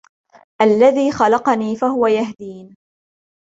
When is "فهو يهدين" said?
1.75-2.75